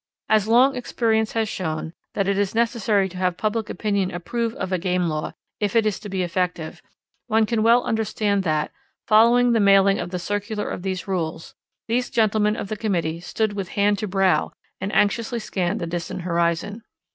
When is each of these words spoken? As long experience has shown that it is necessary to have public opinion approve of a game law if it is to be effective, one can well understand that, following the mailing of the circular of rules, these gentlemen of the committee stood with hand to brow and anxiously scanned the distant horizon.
As 0.29 0.47
long 0.47 0.75
experience 0.75 1.33
has 1.33 1.47
shown 1.47 1.93
that 2.15 2.27
it 2.27 2.35
is 2.35 2.55
necessary 2.55 3.07
to 3.07 3.17
have 3.17 3.37
public 3.37 3.69
opinion 3.69 4.09
approve 4.09 4.55
of 4.55 4.71
a 4.71 4.79
game 4.79 5.03
law 5.07 5.35
if 5.59 5.75
it 5.75 5.85
is 5.85 5.99
to 5.99 6.09
be 6.09 6.23
effective, 6.23 6.81
one 7.27 7.45
can 7.45 7.61
well 7.61 7.83
understand 7.83 8.41
that, 8.41 8.71
following 9.05 9.51
the 9.51 9.59
mailing 9.59 9.99
of 9.99 10.09
the 10.09 10.17
circular 10.17 10.67
of 10.67 10.83
rules, 11.07 11.53
these 11.87 12.09
gentlemen 12.09 12.55
of 12.55 12.67
the 12.67 12.77
committee 12.77 13.19
stood 13.19 13.53
with 13.53 13.69
hand 13.77 13.99
to 13.99 14.07
brow 14.07 14.53
and 14.79 14.91
anxiously 14.95 15.37
scanned 15.37 15.79
the 15.79 15.85
distant 15.85 16.21
horizon. 16.21 16.81